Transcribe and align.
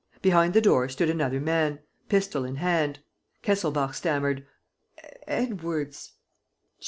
Behind 0.23 0.55
the 0.55 0.61
door 0.61 0.89
stood 0.89 1.11
another 1.11 1.39
man, 1.39 1.77
pistol 2.09 2.43
in 2.43 2.55
hand. 2.55 3.01
Kesselbach 3.43 3.93
stammered: 3.93 4.47
"Edwards 5.27 6.13